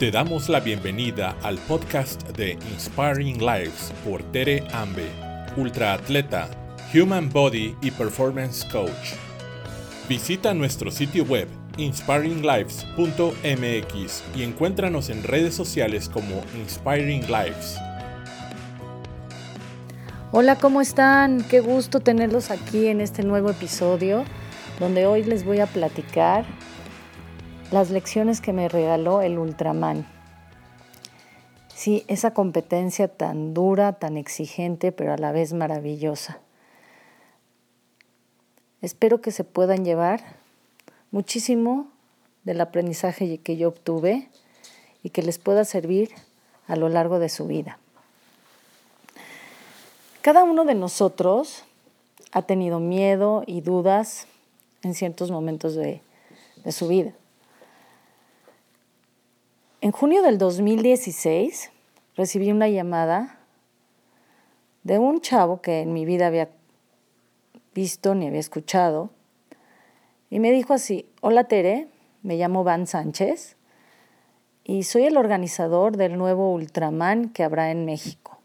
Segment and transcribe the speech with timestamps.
[0.00, 5.10] Te damos la bienvenida al podcast de Inspiring Lives por Tere Ambe,
[5.58, 6.48] ultraatleta,
[6.94, 9.12] Human Body y Performance Coach.
[10.08, 17.76] Visita nuestro sitio web inspiringlives.mx y encuéntranos en redes sociales como Inspiring Lives.
[20.32, 21.42] Hola, ¿cómo están?
[21.42, 24.24] Qué gusto tenerlos aquí en este nuevo episodio
[24.78, 26.46] donde hoy les voy a platicar
[27.70, 30.06] las lecciones que me regaló el Ultraman.
[31.74, 36.40] Sí, esa competencia tan dura, tan exigente, pero a la vez maravillosa.
[38.82, 40.20] Espero que se puedan llevar
[41.10, 41.88] muchísimo
[42.44, 44.28] del aprendizaje que yo obtuve
[45.02, 46.10] y que les pueda servir
[46.66, 47.78] a lo largo de su vida.
[50.22, 51.64] Cada uno de nosotros
[52.32, 54.26] ha tenido miedo y dudas
[54.82, 56.02] en ciertos momentos de,
[56.64, 57.14] de su vida.
[59.82, 61.70] En junio del 2016
[62.14, 63.38] recibí una llamada
[64.82, 66.50] de un chavo que en mi vida había
[67.74, 69.08] visto ni había escuchado
[70.28, 71.88] y me dijo así, hola Tere,
[72.22, 73.56] me llamo Van Sánchez
[74.64, 78.38] y soy el organizador del nuevo Ultraman que habrá en México.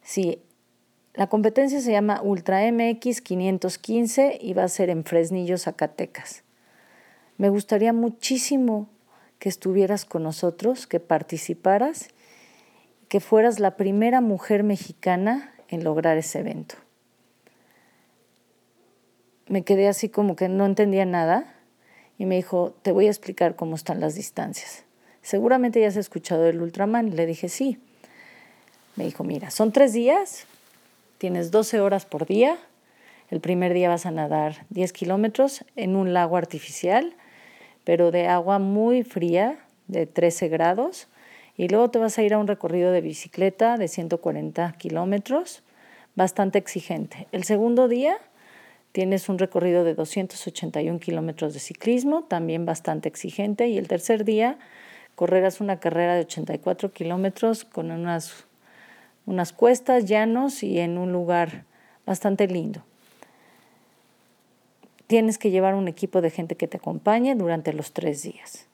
[0.00, 0.40] Sí,
[1.12, 6.42] la competencia se llama Ultra MX 515 y va a ser en Fresnillo, Zacatecas.
[7.36, 8.88] Me gustaría muchísimo
[9.38, 12.08] que estuvieras con nosotros, que participaras,
[13.08, 16.74] que fueras la primera mujer mexicana en lograr ese evento.
[19.46, 21.54] Me quedé así como que no entendía nada
[22.18, 24.84] y me dijo, te voy a explicar cómo están las distancias.
[25.22, 27.14] Seguramente ya has escuchado el Ultraman.
[27.14, 27.78] Le dije, sí.
[28.96, 30.46] Me dijo, mira, son tres días,
[31.18, 32.58] tienes 12 horas por día.
[33.30, 37.14] El primer día vas a nadar 10 kilómetros en un lago artificial
[37.88, 41.08] pero de agua muy fría, de 13 grados.
[41.56, 45.62] Y luego te vas a ir a un recorrido de bicicleta de 140 kilómetros,
[46.14, 47.28] bastante exigente.
[47.32, 48.18] El segundo día
[48.92, 53.68] tienes un recorrido de 281 kilómetros de ciclismo, también bastante exigente.
[53.68, 54.58] Y el tercer día
[55.14, 58.44] correrás una carrera de 84 kilómetros con unas,
[59.24, 61.64] unas cuestas, llanos y en un lugar
[62.04, 62.84] bastante lindo
[65.08, 68.68] tienes que llevar un equipo de gente que te acompañe durante los tres días.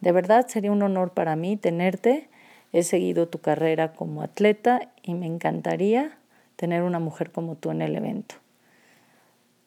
[0.00, 2.28] De verdad sería un honor para mí tenerte.
[2.72, 6.18] He seguido tu carrera como atleta y me encantaría
[6.56, 8.34] tener una mujer como tú en el evento.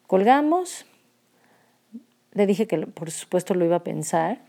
[0.07, 0.85] Colgamos.
[2.33, 4.39] Le dije que por supuesto lo iba a pensar.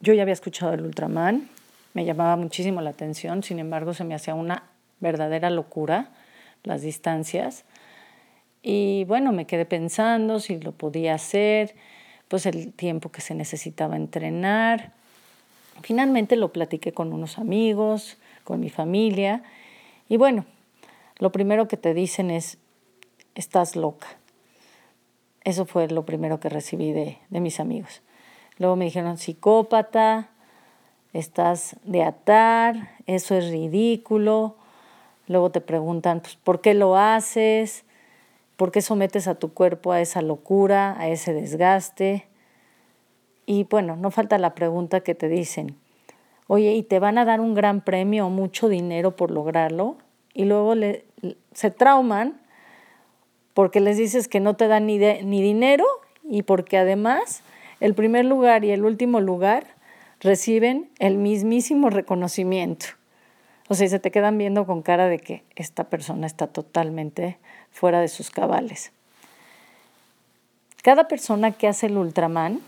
[0.00, 1.48] Yo ya había escuchado el Ultraman,
[1.94, 4.64] me llamaba muchísimo la atención, sin embargo se me hacía una
[5.00, 6.10] verdadera locura
[6.62, 7.64] las distancias.
[8.68, 11.76] Y bueno, me quedé pensando si lo podía hacer,
[12.26, 14.92] pues el tiempo que se necesitaba entrenar.
[15.82, 19.44] Finalmente lo platiqué con unos amigos, con mi familia.
[20.08, 20.46] Y bueno,
[21.20, 22.58] lo primero que te dicen es,
[23.36, 24.08] estás loca.
[25.44, 28.02] Eso fue lo primero que recibí de, de mis amigos.
[28.58, 30.30] Luego me dijeron, psicópata,
[31.12, 34.56] estás de atar, eso es ridículo.
[35.28, 37.85] Luego te preguntan, pues, ¿por qué lo haces?
[38.56, 42.26] ¿Por qué sometes a tu cuerpo a esa locura, a ese desgaste?
[43.44, 45.76] Y bueno, no falta la pregunta que te dicen,
[46.46, 49.96] oye, ¿y te van a dar un gran premio o mucho dinero por lograrlo?
[50.32, 51.04] Y luego le,
[51.52, 52.40] se trauman
[53.52, 55.84] porque les dices que no te dan ni, ni dinero
[56.24, 57.42] y porque además
[57.80, 59.66] el primer lugar y el último lugar
[60.20, 62.86] reciben el mismísimo reconocimiento.
[63.68, 67.38] O sea, se te quedan viendo con cara de que esta persona está totalmente
[67.70, 68.92] fuera de sus cabales.
[70.82, 72.60] Cada persona que hace el Ultraman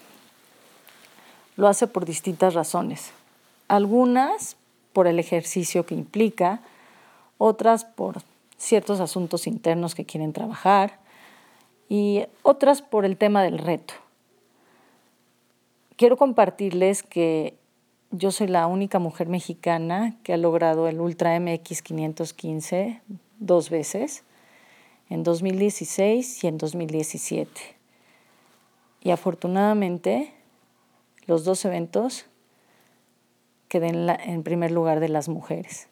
[1.56, 3.12] lo hace por distintas razones.
[3.68, 4.56] Algunas
[4.92, 6.60] por el ejercicio que implica,
[7.36, 8.22] otras por
[8.56, 10.98] ciertos asuntos internos que quieren trabajar
[11.88, 13.94] y otras por el tema del reto.
[15.96, 17.56] Quiero compartirles que
[18.10, 23.02] yo soy la única mujer mexicana que ha logrado el Ultra MX 515
[23.38, 24.24] dos veces
[25.10, 27.50] en 2016 y en 2017.
[29.02, 30.32] Y afortunadamente
[31.26, 32.26] los dos eventos
[33.68, 35.88] quedé en, primer lugar de las mujeres.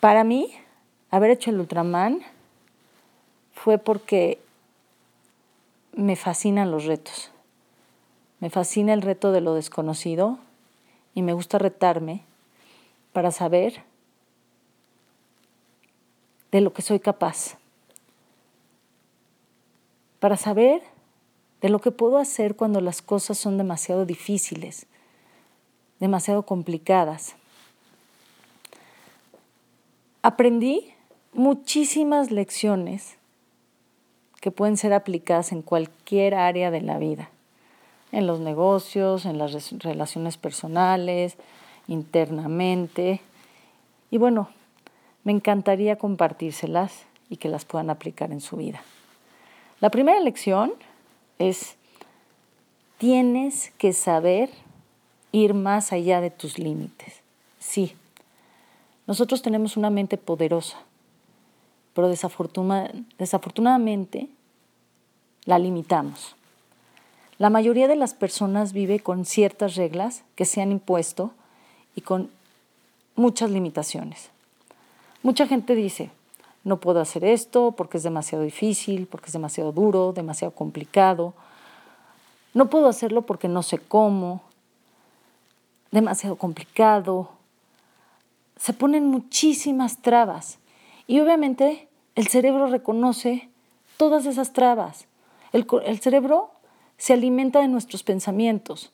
[0.00, 0.52] Para mí,
[1.10, 2.20] haber hecho el Ultraman
[3.54, 4.38] fue porque
[5.94, 7.31] me fascinan los retos.
[8.42, 10.36] Me fascina el reto de lo desconocido
[11.14, 12.24] y me gusta retarme
[13.12, 13.84] para saber
[16.50, 17.56] de lo que soy capaz,
[20.18, 20.82] para saber
[21.60, 24.86] de lo que puedo hacer cuando las cosas son demasiado difíciles,
[26.00, 27.36] demasiado complicadas.
[30.22, 30.92] Aprendí
[31.32, 33.18] muchísimas lecciones
[34.40, 37.30] que pueden ser aplicadas en cualquier área de la vida,
[38.12, 41.36] en los negocios, en las relaciones personales,
[41.88, 43.20] internamente.
[44.10, 44.50] Y bueno,
[45.24, 48.82] me encantaría compartírselas y que las puedan aplicar en su vida.
[49.80, 50.72] La primera lección
[51.38, 51.74] es,
[52.98, 54.50] tienes que saber
[55.32, 57.20] ir más allá de tus límites.
[57.58, 57.96] Sí,
[59.06, 60.78] nosotros tenemos una mente poderosa,
[61.94, 64.28] pero desafortunadamente
[65.44, 66.36] la limitamos.
[67.42, 71.32] La mayoría de las personas vive con ciertas reglas que se han impuesto
[71.96, 72.30] y con
[73.16, 74.30] muchas limitaciones.
[75.24, 76.12] Mucha gente dice,
[76.62, 81.34] no puedo hacer esto porque es demasiado difícil, porque es demasiado duro, demasiado complicado.
[82.54, 84.42] No puedo hacerlo porque no sé cómo,
[85.90, 87.28] demasiado complicado.
[88.56, 90.58] Se ponen muchísimas trabas
[91.08, 93.48] y obviamente el cerebro reconoce
[93.96, 95.06] todas esas trabas.
[95.52, 95.66] El,
[95.98, 96.52] cerebro
[97.02, 98.92] se alimenta de nuestros pensamientos.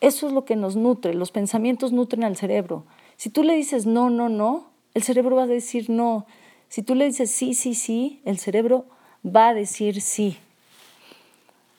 [0.00, 1.14] Eso es lo que nos nutre.
[1.14, 2.82] Los pensamientos nutren al cerebro.
[3.16, 6.26] Si tú le dices no, no, no, el cerebro va a decir no.
[6.68, 8.84] Si tú le dices sí, sí, sí, el cerebro
[9.24, 10.38] va a decir sí.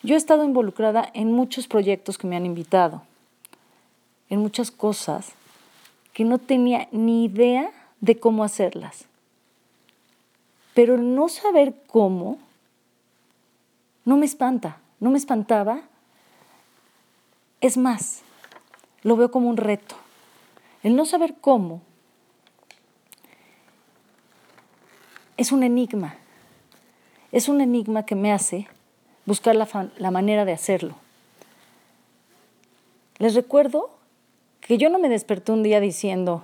[0.04, 3.02] Yo he estado involucrada en muchos proyectos que me han invitado,
[4.30, 5.34] en muchas cosas
[6.14, 9.04] que no tenía ni idea de cómo hacerlas.
[10.74, 12.38] Pero el no saber cómo
[14.06, 15.82] no me espanta, no me espantaba.
[17.62, 18.22] Es más,
[19.04, 19.96] lo veo como un reto.
[20.84, 21.82] El no saber cómo
[25.38, 26.16] es un enigma.
[27.32, 28.68] Es un enigma que me hace
[29.26, 30.96] buscar la, manera de hacerlo.
[33.20, 33.90] Les recuerdo
[34.62, 36.44] que yo no me desperté un día diciendo,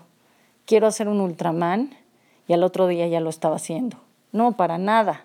[0.65, 1.95] quiero hacer un Ultraman,
[2.47, 3.97] y al otro día ya lo estaba haciendo.
[4.31, 5.23] No, para nada.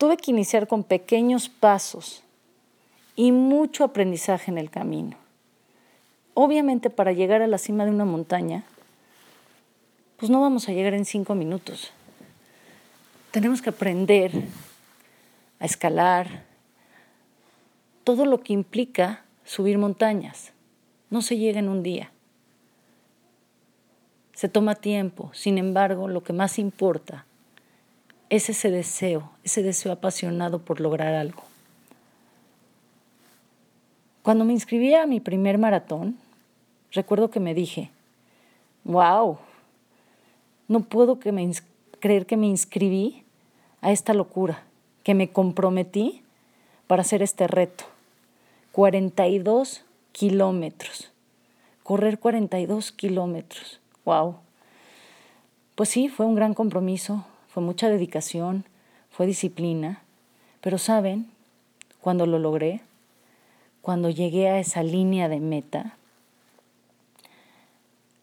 [0.00, 2.24] Tuve que iniciar con pequeños pasos
[3.14, 5.16] y mucho aprendizaje en el camino.
[6.34, 8.64] Obviamente para llegar a la cima de una montaña,
[10.16, 11.92] pues no vamos a llegar en cinco minutos
[13.30, 14.32] tenemos que aprender
[15.58, 16.44] a escalar
[18.04, 20.52] todo lo que implica subir montañas.
[21.10, 22.10] No se llega en un día.
[24.32, 25.30] Se toma tiempo.
[25.32, 27.26] Sin embargo, lo que más importa
[28.30, 31.42] es ese deseo, ese deseo apasionado por lograr algo.
[34.22, 36.16] Cuando me inscribí a mi primer maratón,
[36.92, 37.90] recuerdo que me dije,
[38.84, 39.38] wow,
[40.68, 43.24] no puedo creer que me inscribí
[43.80, 44.62] a esta locura,
[45.02, 46.22] que me comprometí
[46.86, 47.84] para hacer este reto.
[48.72, 51.10] 42 kilómetros.
[51.82, 53.80] Correr 42 kilómetros.
[54.04, 54.36] ¡Wow!
[55.74, 58.64] Pues sí, fue un gran compromiso, fue mucha dedicación,
[59.10, 60.02] fue disciplina,
[60.60, 61.30] pero saben,
[62.00, 62.80] cuando lo logré,
[63.82, 65.96] cuando llegué a esa línea de meta,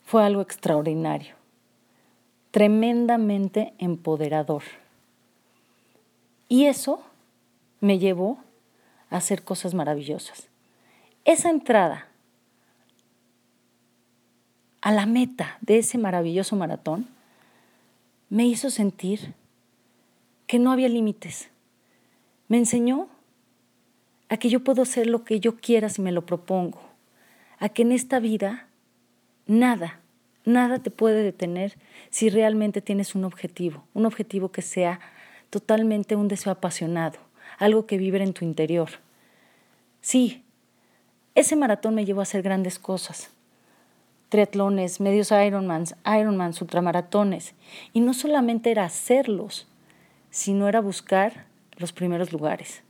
[0.05, 1.37] fue algo extraordinario
[2.57, 4.63] tremendamente empoderador.
[6.49, 7.03] Y eso
[7.81, 8.39] me llevó
[9.11, 10.47] a hacer cosas maravillosas.
[11.23, 12.07] Esa entrada
[14.81, 17.07] a la meta de ese maravilloso maratón
[18.29, 19.33] me hizo sentir
[20.47, 21.49] que no había límites.
[22.47, 23.09] Me enseñó
[24.29, 26.81] a que yo puedo hacer lo que yo quiera si me lo propongo,
[27.59, 28.67] a que en esta vida
[29.45, 30.01] nada,
[30.47, 31.73] Nada te puede detener
[32.09, 35.01] si realmente tienes un objetivo, un objetivo que sea
[35.49, 37.19] totalmente un deseo apasionado,
[37.59, 38.87] algo que vibre en tu interior.
[39.99, 40.45] Sí,
[41.35, 43.29] ese maratón me llevó a hacer grandes cosas.
[44.29, 47.53] Triatlones, medios Ironmans, Ironmans, ultramaratones.
[47.93, 49.67] Y no solamente era hacerlos,
[50.29, 51.45] sino era buscar
[51.77, 52.83] los primeros lugares.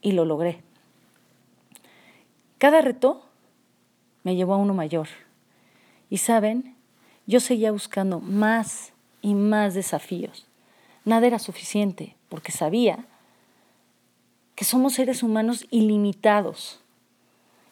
[0.00, 0.60] Y lo logré.
[2.58, 3.24] Cada reto
[4.22, 5.08] me llevó a uno mayor.
[6.10, 6.74] Y saben,
[7.26, 10.46] yo seguía buscando más y más desafíos.
[11.04, 13.06] Nada era suficiente porque sabía
[14.54, 16.80] que somos seres humanos ilimitados.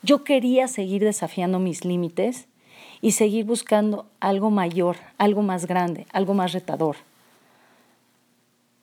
[0.02, 2.48] Yo quería seguir desafiando mis límites
[3.02, 6.96] y seguir buscando algo mayor, algo más grande, algo más retador.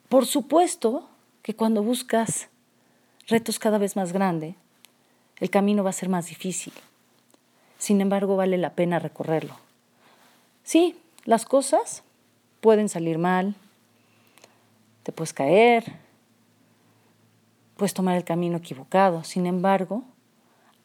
[0.10, 1.10] Por supuesto
[1.42, 2.50] que cuando buscas
[3.28, 4.56] retos cada vez más grandes,
[5.40, 6.74] el camino va a ser más difícil.
[7.78, 9.56] Sin embargo, vale la pena recorrerlo.
[10.64, 12.04] Sí, las cosas
[12.60, 13.56] pueden salir mal,
[15.04, 15.94] te puedes caer,
[17.78, 19.24] puedes tomar el camino equivocado.
[19.24, 20.04] Sin embargo,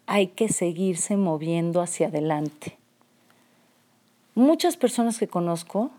[0.07, 2.79] hay que seguirse moviendo hacia adelante.
[4.35, 5.91] Muchas personas que conozco,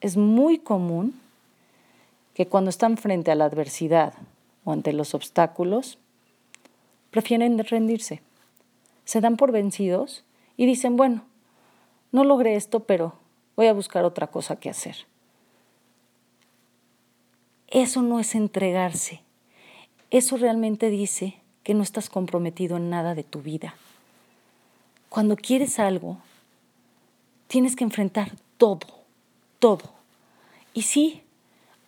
[0.00, 1.18] es muy común
[2.34, 4.14] que cuando están frente a la adversidad
[4.64, 5.98] o ante los obstáculos,
[7.10, 8.22] prefieren rendirse.
[9.04, 10.24] Se dan por vencidos
[10.56, 11.24] y dicen, bueno,
[12.12, 13.14] no logré esto, pero
[13.56, 14.96] voy a buscar otra cosa que hacer.
[17.66, 19.22] Eso no es entregarse.
[20.10, 23.74] Eso realmente dice que no estás comprometido en nada de tu vida.
[25.08, 26.18] Cuando quieres algo,
[27.50, 28.86] tienes que enfrentar todo,
[29.58, 29.90] todo.
[30.72, 31.24] Y sí,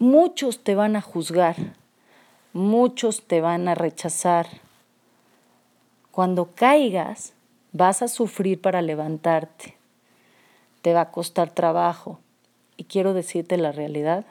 [0.01, 1.55] muchos te van a juzgar,
[2.53, 4.49] muchos te van a rechazar.
[6.11, 7.35] Cuando caigas,
[7.71, 9.77] vas a sufrir para levantarte.
[10.83, 12.19] Te va a costar trabajo.
[12.77, 14.27] Y quiero decirte la realidad,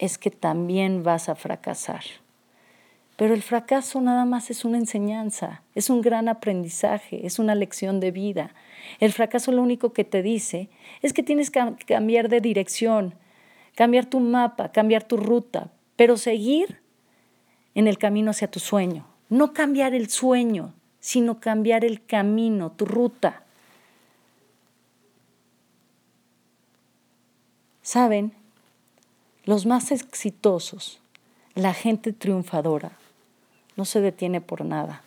[0.00, 2.02] es que también vas a fracasar.
[3.20, 8.00] Pero el fracaso nada más es una enseñanza, es un gran aprendizaje, es una lección
[8.00, 8.54] de vida.
[8.98, 10.70] El fracaso lo único que te dice
[11.02, 13.12] es que tienes que cambiar de dirección,
[13.74, 16.80] cambiar tu mapa, cambiar tu ruta, pero seguir
[17.74, 19.06] en el camino hacia tu sueño.
[19.28, 23.42] No cambiar el sueño, sino cambiar el camino, tu ruta.
[27.82, 28.32] Saben,
[29.44, 31.02] los más exitosos,
[31.54, 32.92] la gente triunfadora,
[33.80, 35.02] no se detiene por nada.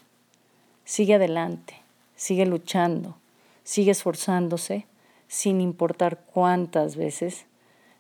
[0.84, 1.76] Sigue adelante,
[2.16, 3.16] sigue luchando,
[3.64, 4.88] sigue esforzándose
[5.28, 7.46] sin importar cuántas veces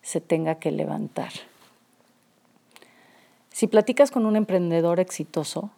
[0.02, 1.32] se tenga que levantar.
[3.52, 5.70] Si platicas con un emprendedor exitoso,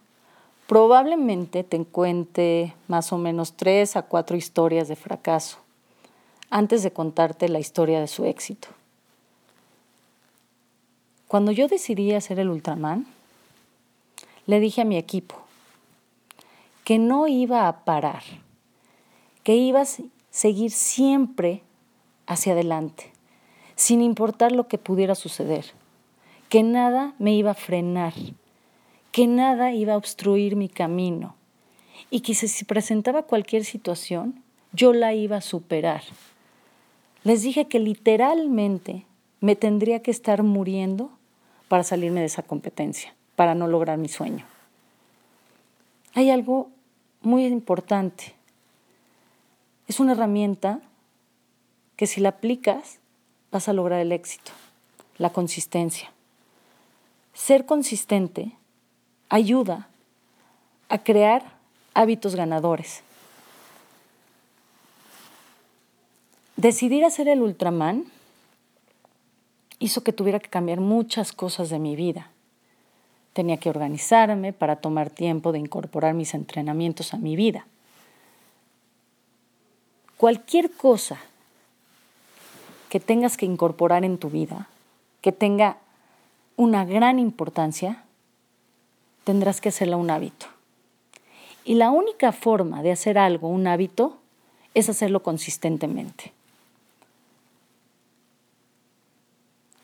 [0.65, 5.57] probablemente te encuentre más o menos tres a cuatro historias de fracaso
[6.49, 8.69] antes de contarte la historia de su éxito.
[11.27, 13.13] Cuando yo decidí hacer el Ultraman,
[14.47, 15.35] le dije a mi equipo
[16.83, 18.21] que no iba a parar,
[19.43, 19.87] que iba a
[20.29, 21.63] seguir siempre
[22.27, 23.11] hacia adelante,
[23.75, 25.65] sin importar lo que pudiera suceder,
[26.47, 28.13] que nada me iba a frenar,
[29.11, 31.35] que nada iba a obstruir mi camino
[32.11, 36.03] y que si se presentaba cualquier situación, yo la iba a superar.
[37.23, 39.05] Les dije que literalmente
[39.41, 41.09] me tendría que estar muriendo
[41.67, 44.45] para salirme de esa competencia para no lograr mi sueño.
[46.13, 46.69] Hay algo
[47.21, 48.33] muy importante.
[49.87, 50.79] Es una herramienta
[51.95, 52.99] que si la aplicas
[53.51, 54.51] vas a lograr el éxito,
[55.17, 56.11] la consistencia.
[57.33, 58.51] Ser consistente
[59.29, 59.89] ayuda
[60.89, 61.43] a crear
[61.93, 63.01] hábitos ganadores.
[66.55, 68.05] Decidir hacer el Ultraman
[69.79, 72.31] hizo que tuviera que cambiar muchas cosas de mi vida.
[73.35, 77.67] Tenía que organizarme para tomar tiempo de incorporar mis entrenamientos a mi vida.
[80.15, 81.19] Cualquier cosa
[82.87, 84.69] que tengas que incorporar en tu vida,
[85.19, 85.75] que tenga
[86.55, 88.05] una gran importancia,
[89.25, 90.45] tendrás que hacerla un hábito.
[91.65, 94.15] Y la única forma de hacer algo un hábito
[94.73, 96.31] es hacerlo consistentemente.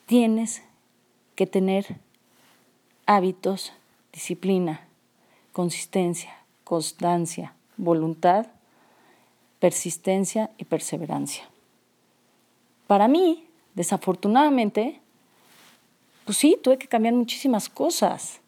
[0.05, 0.63] Tienes
[1.35, 1.97] que tener
[3.15, 3.73] hábitos,
[4.13, 4.87] disciplina,
[5.51, 8.47] consistencia, constancia, voluntad,
[9.59, 11.43] persistencia y perseverancia.
[12.87, 15.01] Para mí, desafortunadamente,
[16.23, 18.39] pues sí, tuve que cambiar muchísimas cosas.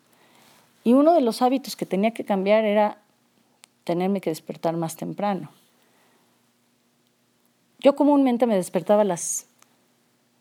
[0.85, 2.97] Y uno de los hábitos que tenía que cambiar era
[3.83, 5.49] tenerme que despertar más temprano.
[7.79, 9.45] Yo comúnmente me despertaba a las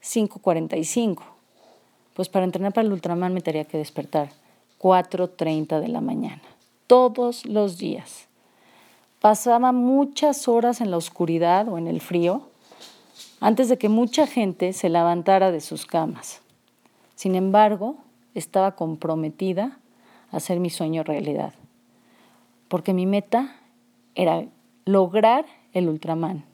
[0.00, 1.31] 5.45
[2.14, 4.30] pues para entrenar para el Ultraman me tendría que despertar
[4.78, 6.42] 4.30 de la mañana,
[6.86, 8.26] todos los días.
[9.20, 12.48] Pasaba muchas horas en la oscuridad o en el frío
[13.40, 16.42] antes de que mucha gente se levantara de sus camas.
[17.14, 17.96] Sin embargo,
[18.34, 19.78] estaba comprometida
[20.30, 21.52] a hacer mi sueño realidad,
[22.68, 23.56] porque mi meta
[24.14, 24.44] era
[24.84, 26.44] lograr el Ultraman.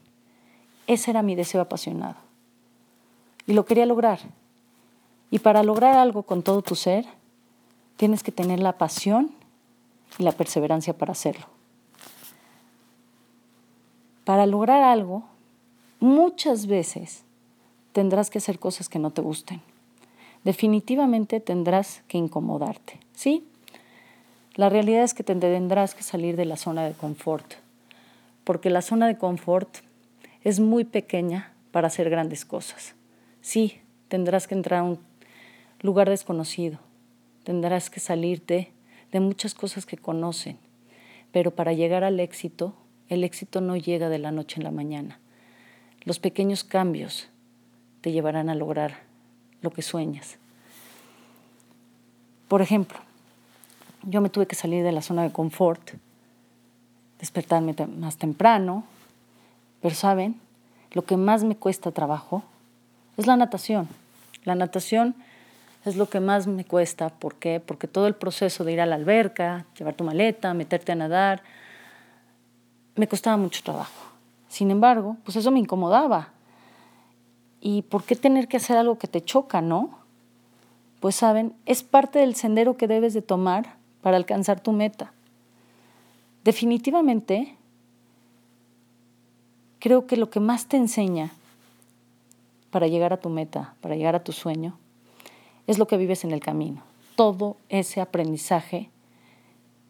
[0.87, 2.17] Ese era mi deseo apasionado.
[3.47, 4.21] Y lo quería lograr.
[5.31, 7.05] Y para lograr algo con todo tu ser,
[7.97, 9.31] tienes que tener la pasión
[10.19, 11.47] y la perseverancia para hacerlo.
[14.25, 15.25] Para lograr algo,
[16.01, 17.25] muchas veces
[17.93, 19.61] tendrás que hacer cosas que no te gusten.
[20.45, 23.47] Definitivamente tendrás que incomodarte, ¿sí?
[24.55, 27.55] La realidad es que tendrás que salir de la zona de confort,
[28.45, 29.69] porque la zona de confort
[30.43, 32.95] es muy pequeña para hacer grandes cosas.
[33.41, 34.99] Sí, tendrás que entrar a un
[35.81, 36.79] lugar desconocido.
[37.45, 38.73] Tendrás que salirte
[39.13, 40.59] de muchas cosas que conocen,
[41.33, 42.75] pero para llegar al éxito,
[43.09, 45.19] el éxito no llega de la noche en la mañana.
[46.05, 47.29] Los pequeños cambios
[48.01, 48.99] te llevarán a lograr
[49.63, 50.39] lo que sueñas.
[52.49, 52.99] Por ejemplo,
[54.05, 55.93] yo me tuve que salir de la zona de confort,
[57.19, 58.85] despertarme más temprano,
[59.83, 60.41] pero saben,
[60.93, 62.43] lo que más me cuesta trabajo
[63.17, 63.89] es la natación.
[64.45, 65.15] La natación
[65.85, 67.09] es lo que más me cuesta.
[67.09, 67.61] ¿Por qué?
[67.61, 71.43] Porque todo el proceso de ir a la alberca, llevar tu maleta, meterte a nadar,
[72.97, 74.13] me costaba mucho trabajo.
[74.49, 76.31] Sin embargo, pues eso me incomodaba.
[77.61, 79.99] ¿Y por qué tener que hacer algo que te choca, no?
[81.01, 85.13] Pues saben, es parte del sendero que debes de tomar para alcanzar tu meta.
[86.45, 87.57] Definitivamente,
[89.79, 91.31] creo que lo que más te enseña
[92.71, 94.79] para llegar a tu meta, para llegar a tu sueño,
[95.69, 96.83] es lo que vives en el camino.
[97.15, 98.91] Todo ese aprendizaje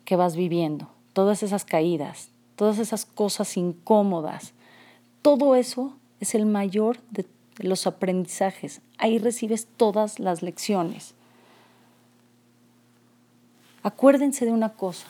[0.05, 4.53] que vas viviendo, todas esas caídas, todas esas cosas incómodas,
[5.23, 7.27] todo eso es el mayor de
[7.59, 8.81] los aprendizajes.
[8.99, 11.15] Ahí recibes todas las lecciones.
[13.85, 15.07] Acuérdense de una cosa,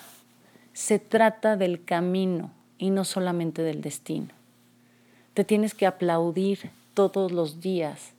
[0.75, 4.29] se trata del camino y no solamente del destino.
[5.33, 8.13] Te tienes que aplaudir todos los días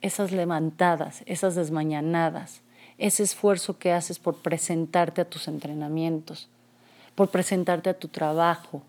[0.00, 2.62] esas levantadas, esas desmañanadas,
[2.98, 6.48] ese esfuerzo que haces por presentarte a tus entrenamientos,
[7.14, 8.82] por presentarte a tu trabajo,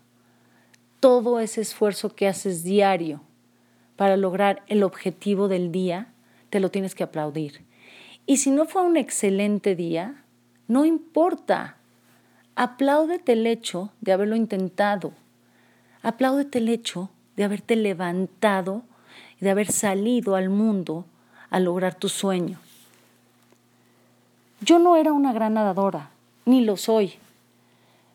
[1.00, 3.20] todo ese esfuerzo que haces diario
[3.96, 6.08] para lograr el objetivo del día,
[6.50, 7.64] te lo tienes que aplaudir.
[8.26, 10.24] Y si no fue un excelente día,
[10.68, 11.76] no importa.
[12.54, 15.12] Apláudete el hecho de haberlo intentado.
[16.02, 18.82] Apláudete el hecho de haberte levantado
[19.42, 21.04] de haber salido al mundo
[21.50, 22.60] a lograr tu sueño.
[24.60, 26.10] Yo no era una gran nadadora,
[26.46, 27.14] ni lo soy.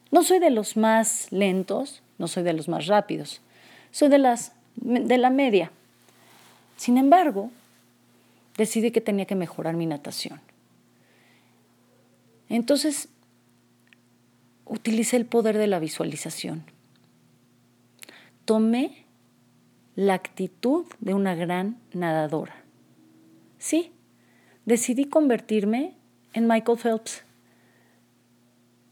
[0.10, 3.42] No soy de los más lentos, no soy de los más rápidos,
[3.92, 5.70] soy de, las, de la media.
[6.78, 7.52] Sin embargo,
[8.56, 10.40] decidí que tenía que mejorar mi natación.
[12.48, 13.10] Entonces,
[14.64, 16.64] utilicé el poder de la visualización.
[18.46, 19.07] Tomé
[19.98, 22.56] la actitud de una gran nadadora.
[23.58, 23.92] Sí,
[24.64, 25.96] decidí convertirme
[26.34, 27.24] en Michael Phelps.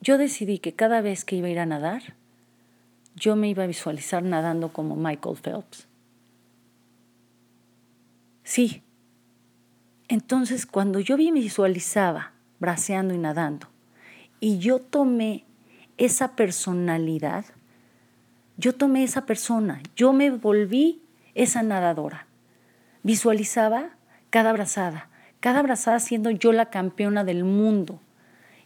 [0.02, 2.16] Yo decidí que cada vez que iba a ir a nadar,
[3.16, 5.88] yo me iba a visualizar nadando como Michael Phelps.
[8.44, 8.82] Sí.
[10.08, 13.68] Entonces, cuando yo me visualizaba braceando y nadando,
[14.40, 15.46] y yo tomé
[15.98, 17.46] esa personalidad,
[18.58, 21.02] yo tomé esa persona, yo me volví
[21.34, 22.28] esa nadadora.
[23.04, 23.90] Visualizaba
[24.30, 28.00] cada brazada, cada brazada siendo yo la campeona del mundo.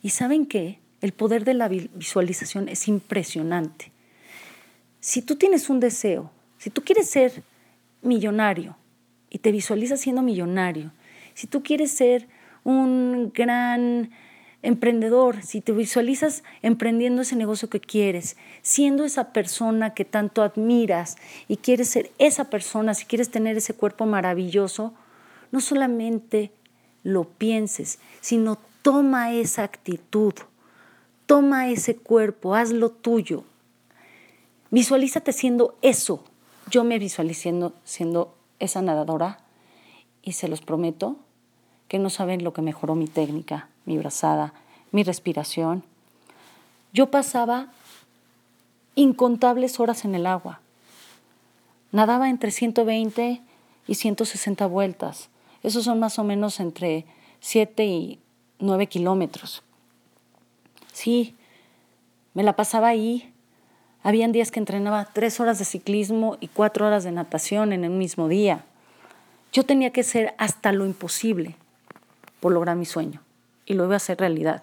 [0.01, 0.79] Y saben qué?
[1.01, 3.91] El poder de la visualización es impresionante.
[4.99, 7.43] Si tú tienes un deseo, si tú quieres ser
[8.01, 8.75] millonario
[9.29, 10.91] y te visualizas siendo millonario,
[11.33, 12.27] si tú quieres ser
[12.63, 14.11] un gran
[14.61, 21.17] emprendedor, si te visualizas emprendiendo ese negocio que quieres, siendo esa persona que tanto admiras
[21.47, 24.93] y quieres ser esa persona, si quieres tener ese cuerpo maravilloso,
[25.51, 26.51] no solamente
[27.03, 30.33] lo pienses, sino toma esa actitud,
[31.25, 33.43] toma ese cuerpo, hazlo tuyo,
[34.71, 36.23] Visualízate siendo eso.
[36.69, 37.51] Yo me visualicé
[37.83, 39.39] siendo esa nadadora
[40.21, 41.15] y se los prometo
[41.87, 44.53] que no saben lo que mejoró mi técnica, mi brazada,
[44.91, 45.83] mi respiración.
[46.93, 47.67] Yo pasaba
[48.95, 50.59] incontables horas en el agua.
[51.91, 53.41] Nadaba entre 120
[53.87, 55.29] y 160 vueltas.
[55.63, 57.05] Esos son más o menos entre
[57.39, 58.19] 7 y
[58.59, 59.63] 9 kilómetros.
[60.93, 61.35] Sí,
[62.33, 63.33] me la pasaba ahí
[64.03, 67.91] habían días que entrenaba tres horas de ciclismo y cuatro horas de natación en el
[67.91, 68.63] mismo día.
[69.51, 71.55] Yo tenía que hacer hasta lo imposible
[72.39, 73.21] por lograr mi sueño
[73.69, 74.61] y lo iba a hacer realidad.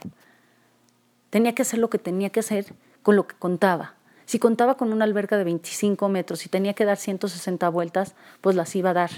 [1.31, 3.95] Tenía que hacer lo que tenía que hacer con lo que contaba.
[4.27, 8.55] Si contaba con una alberca de 25 metros y tenía que dar 160 vueltas, pues
[8.55, 9.11] las iba a dar.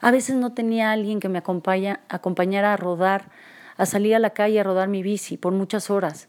[0.00, 3.30] A veces no tenía alguien que me acompañara a rodar,
[3.76, 6.28] a salir a la calle a rodar mi bici por muchas horas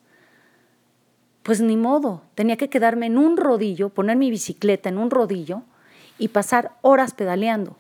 [1.46, 5.62] pues ni modo, tenía que quedarme en un rodillo, poner mi bicicleta en un rodillo
[6.18, 7.78] y pasar horas pedaleando.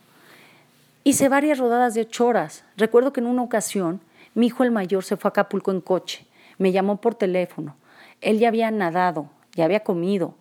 [1.03, 2.63] Hice varias rodadas de ocho horas.
[2.77, 4.01] Recuerdo que en una ocasión
[4.35, 7.77] mi hijo el mayor se fue a Acapulco en coche, me llamó por teléfono.
[8.21, 10.35] Él ya había nadado, ya había comido.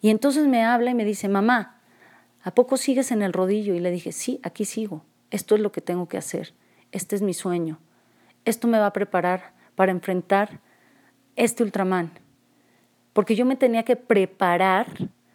[0.00, 1.80] Y entonces me habla y me dice, mamá,
[2.42, 3.74] ¿a poco sigues en el rodillo?
[3.74, 5.04] Y le dije, sí, aquí sigo.
[5.30, 6.54] Esto es lo que tengo que hacer.
[6.92, 7.78] Este es mi sueño.
[8.44, 10.60] Esto me va a preparar para enfrentar
[11.34, 12.12] este Ultraman,
[13.12, 14.86] porque yo me tenía que preparar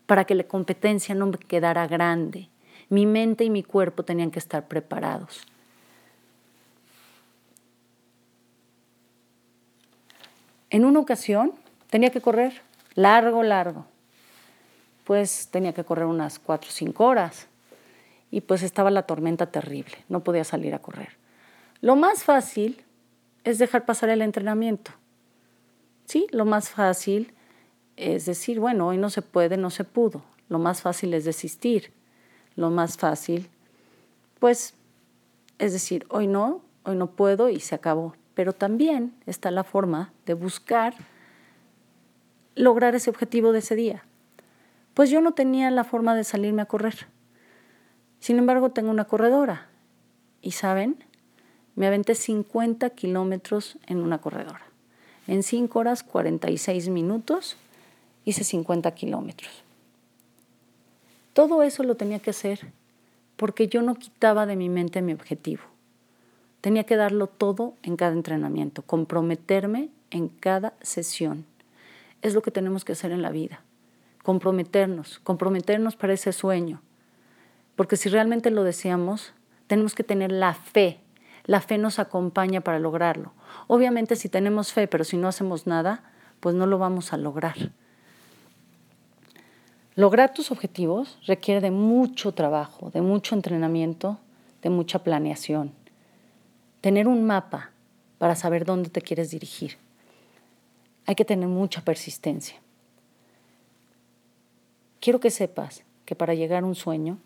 [0.08, 2.50] para que la competencia no me quedara grande.
[2.90, 5.46] Mi mente y mi cuerpo tenían que estar preparados.
[10.72, 11.52] En una ocasión
[11.90, 12.62] tenía que correr
[12.96, 13.86] largo, largo.
[15.04, 17.48] Pues tenía que correr unas cuatro o cinco horas
[18.32, 21.10] y pues estaba la tormenta terrible, no podía salir a correr.
[21.82, 22.82] Lo más fácil
[23.44, 24.92] es dejar pasar el entrenamiento.
[26.06, 27.34] Sí, lo más fácil
[27.98, 30.24] es decir, bueno, hoy no se puede, no se pudo.
[30.48, 31.92] Lo más fácil es desistir.
[32.56, 33.50] Lo más fácil,
[34.40, 34.74] pues,
[35.60, 38.16] es decir, hoy no, hoy no puedo y se acabó.
[38.34, 40.94] Pero también está la forma de buscar
[42.56, 44.04] lograr ese objetivo de ese día.
[44.94, 47.08] Pues yo no tenía la forma de salirme a correr.
[48.20, 49.67] Sin embargo, tengo una corredora.
[50.41, 51.04] Y saben,
[51.76, 54.65] me aventé 50 kilómetros en una corredora.
[55.28, 57.58] En 5 horas 46 minutos
[58.26, 59.63] hice 50 kilómetros.
[61.34, 62.60] Todo eso lo tenía que hacer
[63.38, 65.63] porque yo no quitaba de mi mente mi objetivo.
[66.62, 71.45] Tenía que darlo todo en cada entrenamiento, comprometerme en cada sesión.
[72.21, 73.62] Es lo que tenemos que hacer en la vida,
[74.24, 76.82] comprometernos, comprometernos para ese sueño.
[77.76, 79.34] Porque si realmente lo deseamos,
[79.65, 81.00] tenemos que tener la fe.
[81.45, 83.34] La fe nos acompaña para lograrlo.
[83.65, 86.04] Obviamente si tenemos fe, pero si no hacemos nada,
[86.39, 87.71] pues no lo vamos a lograr.
[89.95, 94.19] Lograr tus objetivos requiere de mucho trabajo, de mucho entrenamiento,
[94.62, 95.81] de mucha planeación.
[96.82, 97.72] Tener un mapa
[98.17, 99.78] para saber dónde te quieres dirigir.
[101.06, 102.56] Hay que tener mucha persistencia.
[105.00, 107.17] Quiero que sepas que para llegar a un sueño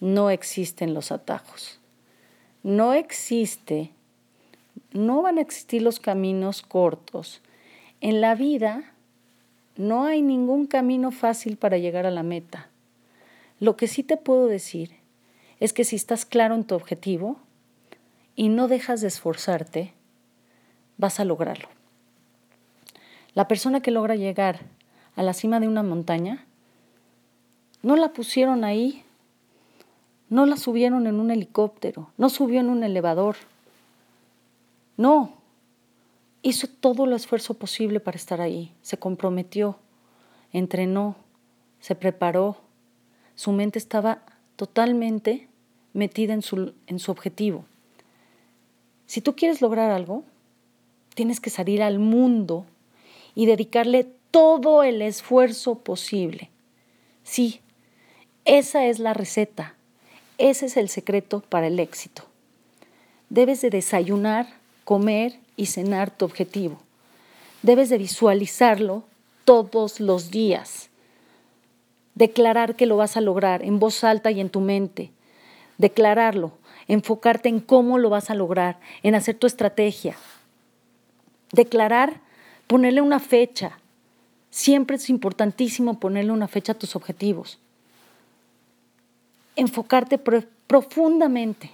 [0.00, 1.78] no existen los atajos.
[2.62, 3.90] No existe,
[4.92, 7.40] no van a existir los caminos cortos.
[8.00, 8.92] En la vida
[9.76, 12.68] no hay ningún camino fácil para llegar a la meta.
[13.60, 14.90] Lo que sí te puedo decir
[15.60, 17.38] es que si estás claro en tu objetivo
[18.34, 19.92] y no dejas de esforzarte,
[20.96, 21.68] vas a lograrlo.
[23.34, 24.60] La persona que logra llegar
[25.16, 26.44] a la cima de una montaña,
[27.82, 29.04] no la pusieron ahí,
[30.28, 33.36] no la subieron en un helicóptero, no subió en un elevador.
[34.96, 35.34] No,
[36.42, 39.78] hizo todo el esfuerzo posible para estar ahí, se comprometió,
[40.52, 41.16] entrenó,
[41.80, 42.56] se preparó,
[43.34, 44.22] su mente estaba
[44.56, 45.48] totalmente
[45.92, 47.64] metida en su, en su objetivo.
[49.12, 50.24] Si tú quieres lograr algo,
[51.14, 52.64] tienes que salir al mundo
[53.34, 56.48] y dedicarle todo el esfuerzo posible.
[57.22, 57.60] Sí,
[58.46, 59.74] esa es la receta,
[60.38, 62.22] ese es el secreto para el éxito.
[63.28, 64.46] Debes de desayunar,
[64.84, 66.80] comer y cenar tu objetivo.
[67.60, 69.04] Debes de visualizarlo
[69.44, 70.88] todos los días.
[72.14, 75.10] Declarar que lo vas a lograr en voz alta y en tu mente.
[75.76, 76.52] Declararlo,
[76.88, 80.16] enfocarte en cómo lo vas a lograr, en hacer tu estrategia.
[81.52, 82.20] Declarar,
[82.66, 83.78] ponerle una fecha.
[84.50, 87.58] Siempre es importantísimo ponerle una fecha a tus objetivos.
[89.56, 91.70] Enfocarte profundamente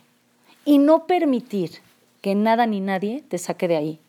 [0.64, 1.78] y no permitir
[2.20, 4.00] que nada ni nadie te saque de ahí.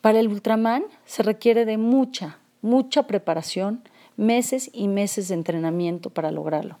[0.00, 3.82] Para el Ultraman se requiere de mucha, mucha preparación,
[4.16, 6.78] meses y meses de entrenamiento para lograrlo.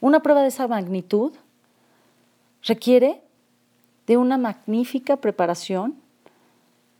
[0.00, 1.32] Una prueba de esa magnitud
[2.62, 3.22] requiere
[4.06, 5.96] de una magnífica preparación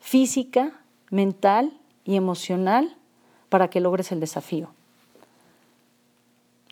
[0.00, 0.80] física,
[1.10, 1.72] mental
[2.04, 2.96] y emocional
[3.48, 4.70] para que logres el desafío.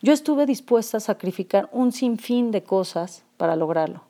[0.01, 4.03] Yo estuve dispuesta a sacrificar un sinfín de cosas para lograrlo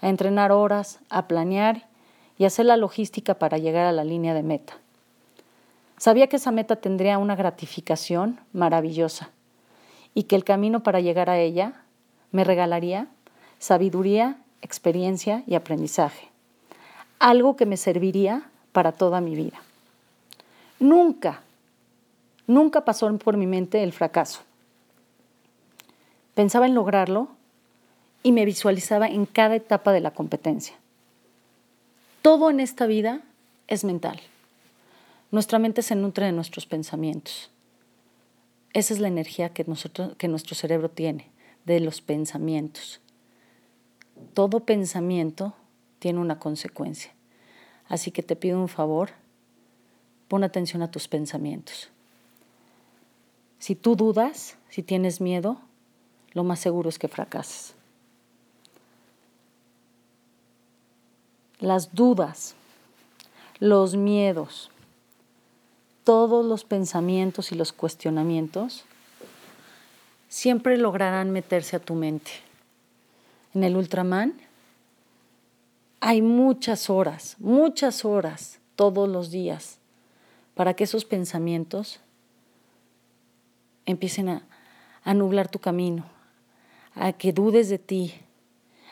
[0.00, 1.88] a entrenar horas, a planear
[2.36, 4.74] y hacer la logística para llegar a la línea de meta.
[5.96, 9.30] Sabía que esa meta tendría una gratificación maravillosa
[10.18, 11.74] y que el camino para llegar a ella
[12.32, 13.06] me regalaría
[13.60, 16.26] sabiduría, experiencia y aprendizaje,
[17.20, 19.62] algo que me serviría para toda mi vida.
[20.80, 21.42] Nunca,
[22.48, 24.40] nunca pasó por mi mente el fracaso.
[26.34, 27.28] Pensaba en lograrlo
[28.24, 30.74] y me visualizaba en cada etapa de la competencia.
[32.22, 33.20] Todo en esta vida
[33.68, 34.20] es mental.
[35.30, 37.52] Nuestra mente se nutre de nuestros pensamientos.
[38.72, 39.64] Esa es la energía que,
[40.18, 41.30] que nuestro cerebro tiene,
[41.64, 43.00] de los pensamientos.
[44.34, 45.54] Todo pensamiento
[45.98, 47.12] tiene una consecuencia.
[47.88, 49.10] Así que te pido un favor,
[50.28, 51.88] pon atención a tus pensamientos.
[53.58, 55.60] Si tú dudas, si tienes miedo,
[56.32, 57.74] lo más seguro es que fracases.
[61.60, 62.54] las dudas,
[63.58, 64.70] los miedos,
[66.08, 68.86] todos los pensamientos y los cuestionamientos
[70.30, 72.30] siempre lograrán meterse a tu mente.
[73.52, 74.32] En el Ultraman
[76.00, 79.80] hay muchas horas, muchas horas todos los días
[80.54, 82.00] para que esos pensamientos
[83.84, 84.46] empiecen a,
[85.04, 86.06] a nublar tu camino,
[86.94, 88.14] a que dudes de ti,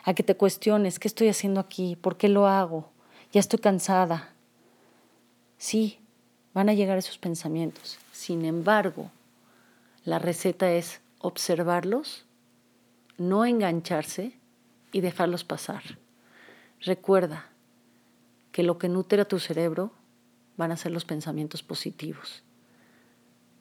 [0.03, 1.95] a que te cuestiones, ¿qué estoy haciendo aquí?
[1.95, 2.91] ¿Por qué lo hago?
[3.31, 4.35] Ya estoy cansada.
[5.57, 5.97] Sí,
[6.57, 7.99] van a llegar esos pensamientos.
[8.11, 9.11] Sin embargo,
[10.05, 12.25] la receta es observarlos,
[13.19, 14.31] no engancharse
[14.91, 15.83] y dejarlos pasar.
[16.81, 17.45] Recuerda
[18.51, 19.91] que lo que nutre a tu cerebro
[20.57, 22.41] van a ser los pensamientos positivos.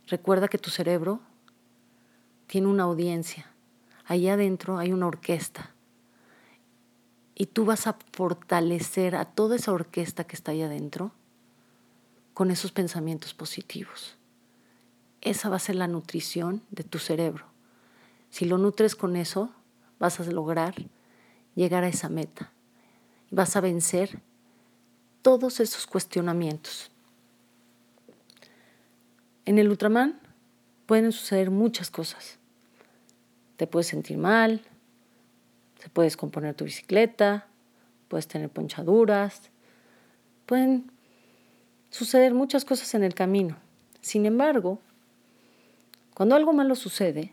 [0.07, 1.21] Recuerda que tu cerebro
[2.47, 3.53] tiene una audiencia.
[4.07, 5.75] Allá adentro hay una orquesta.
[7.35, 11.13] Y tú vas a fortalecer a toda esa orquesta que está allá adentro
[12.37, 14.15] con esos pensamientos positivos.
[15.23, 17.47] Esa va a ser la nutrición de tu cerebro.
[18.29, 19.55] Si lo nutres con eso,
[19.99, 20.75] vas a lograr
[21.55, 22.53] llegar a esa meta.
[23.31, 24.21] Vas a vencer
[25.23, 26.91] todos esos cuestionamientos.
[29.47, 30.21] En el Ultraman
[30.85, 32.39] pueden suceder muchas cosas.
[33.57, 34.61] Te puedes sentir mal,
[35.79, 37.47] se puede descomponer tu bicicleta,
[38.09, 39.41] puedes tener ponchaduras,
[40.45, 40.95] pueden
[41.91, 43.57] suceder muchas cosas en el camino.
[44.01, 44.81] Sin embargo,
[46.15, 47.33] cuando algo malo sucede,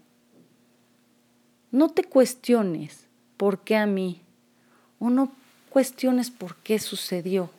[1.72, 4.22] no te cuestiones por qué a mí
[5.00, 5.32] o no
[5.70, 7.50] cuestiones por qué sucedió.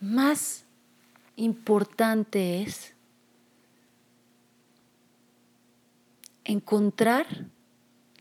[0.00, 0.64] Más
[1.36, 2.94] importante es
[6.44, 7.26] encontrar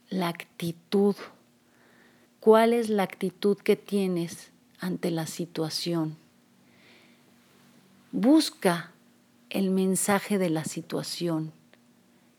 [0.09, 1.15] la actitud.
[2.39, 6.17] ¿Cuál es la actitud que tienes ante la situación?
[8.11, 8.91] Busca
[9.51, 11.53] el mensaje de la situación.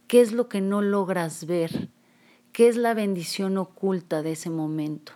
[0.08, 1.90] ¿Qué es lo que no logras ver?
[2.52, 5.12] ¿Qué es la bendición oculta de ese momento?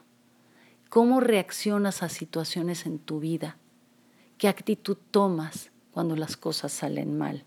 [0.91, 3.57] ¿Cómo reaccionas a situaciones en tu vida?
[4.39, 7.43] ¿Qué actitud tomas cuando las cosas salen mal?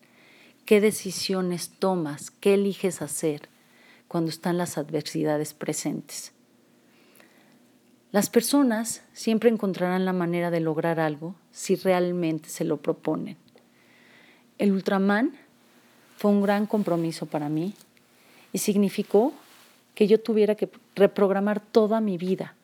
[0.65, 2.29] ¿Qué decisiones tomas?
[2.29, 3.47] ¿Qué eliges hacer
[4.09, 6.33] cuando están las adversidades presentes?
[8.11, 13.37] Las personas siempre encontrarán la manera de lograr algo si realmente se lo proponen.
[14.57, 15.33] El Ultraman
[16.15, 17.73] fue un gran compromiso para mí
[18.53, 19.33] y significó
[19.93, 22.55] que yo tuviera que reprogramar toda mi vida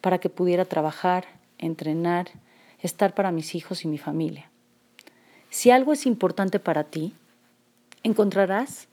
[0.00, 1.24] para que pudiera trabajar,
[1.58, 2.28] entrenar,
[2.80, 4.50] estar para mis hijos y mi familia.
[5.50, 7.14] Si algo es importante para ti,
[8.02, 8.86] encontrarás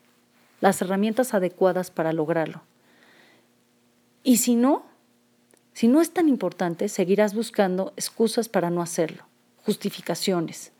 [0.60, 2.62] las herramientas adecuadas para lograrlo.
[4.24, 4.84] Y si no,
[5.74, 9.24] si no es tan importante, seguirás buscando excusas para no hacerlo,
[9.64, 10.72] justificaciones.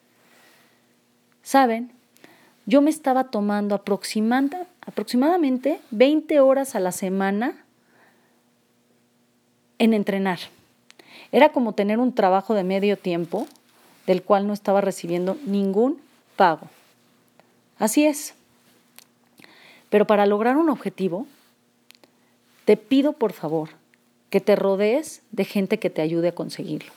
[1.42, 1.90] Saben,
[2.66, 7.64] yo me estaba tomando aproximadamente 20 horas a la semana
[9.78, 10.38] en entrenar.
[11.32, 13.46] Era como tener un trabajo de medio tiempo
[14.06, 16.00] del cual no estaba recibiendo ningún
[16.36, 16.68] pago.
[17.78, 18.34] Así es.
[19.88, 21.26] Pero para lograr un objetivo,
[22.64, 23.70] te pido por favor
[24.32, 26.90] que te rodees de gente que te ayude a conseguirlo.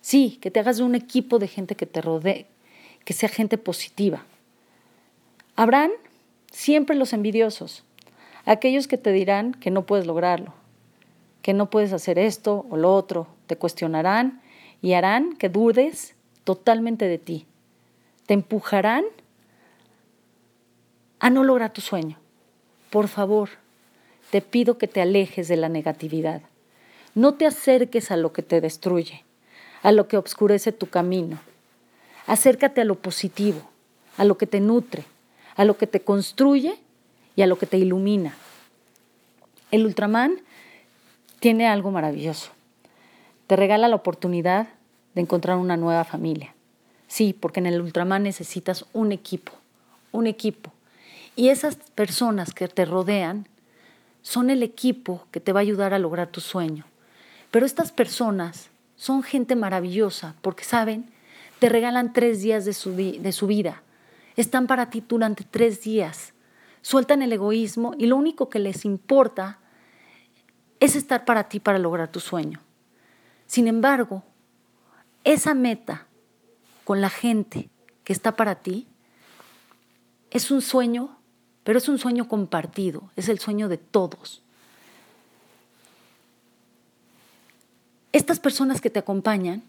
[0.00, 2.46] Sí, que te hagas de un equipo de gente que te rodee,
[3.04, 4.24] que sea gente positiva.
[5.54, 5.92] Habrán
[6.50, 7.84] siempre los envidiosos,
[8.46, 10.54] aquellos que te dirán que no puedes lograrlo,
[11.40, 14.42] que no puedes hacer esto o lo otro, te cuestionarán
[14.82, 17.46] y harán que dudes totalmente de ti.
[18.26, 19.04] Te empujarán
[21.20, 22.18] a no lograr tu sueño.
[22.90, 23.50] Por favor,
[24.30, 26.42] te pido que te alejes de la negatividad.
[27.14, 29.24] No te acerques a lo que te destruye,
[29.82, 31.38] a lo que obscurece tu camino.
[32.26, 33.60] Acércate a lo positivo,
[34.16, 35.04] a lo que te nutre,
[35.56, 36.78] a lo que te construye
[37.36, 38.34] y a lo que te ilumina.
[39.70, 40.40] El Ultraman
[41.40, 42.50] tiene algo maravilloso.
[43.46, 44.68] Te regala la oportunidad
[45.14, 46.54] de encontrar una nueva familia.
[47.06, 49.52] Sí, porque en el Ultraman necesitas un equipo,
[50.12, 50.72] un equipo
[51.34, 53.46] y esas personas que te rodean
[54.22, 56.84] son el equipo que te va a ayudar a lograr tu sueño.
[57.50, 61.10] Pero estas personas son gente maravillosa porque saben,
[61.58, 63.82] te regalan tres días de su, de su vida.
[64.36, 66.34] Están para ti durante tres días.
[66.82, 69.58] Sueltan el egoísmo y lo único que les importa
[70.80, 72.60] es estar para ti para lograr tu sueño.
[73.46, 74.22] Sin embargo,
[75.24, 76.06] esa meta
[76.84, 77.68] con la gente
[78.04, 78.86] que está para ti
[80.30, 81.17] es un sueño
[81.68, 84.40] pero es un sueño compartido, es el sueño de todos.
[88.10, 89.62] estas personas que te acompañan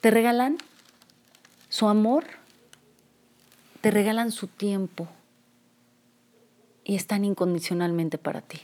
[0.00, 0.58] te regalan
[1.68, 2.24] su amor,
[3.82, 5.06] te regalan su tiempo
[6.82, 8.58] y están incondicionalmente para ti.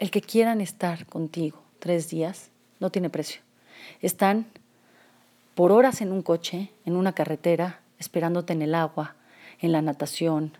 [0.00, 2.48] El que quieran estar contigo tres días
[2.80, 3.42] no tiene precio.
[4.02, 4.46] Están
[5.54, 9.16] por horas en un coche, en una carretera, esperándote en el agua,
[9.60, 10.52] en la natación,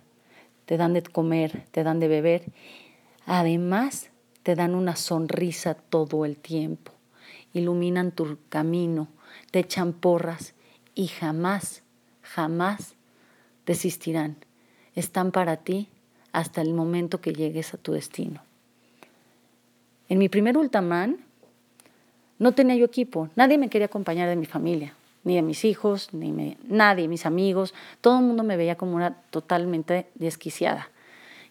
[0.66, 2.44] te dan de comer, te dan de beber.
[3.26, 4.10] Además,
[4.42, 6.92] te dan una sonrisa todo el tiempo,
[7.52, 9.08] iluminan tu camino,
[9.50, 10.54] te echan porras
[10.94, 11.82] y jamás,
[12.22, 12.94] jamás
[13.66, 14.36] desistirán.
[14.94, 15.88] Están para ti
[16.32, 18.42] hasta el momento que llegues a tu destino.
[20.08, 21.18] En mi primer ultraman
[22.38, 24.94] no tenía yo equipo, nadie me quería acompañar de mi familia,
[25.24, 28.94] ni de mis hijos, ni me, nadie, mis amigos, todo el mundo me veía como
[28.94, 30.90] una totalmente desquiciada.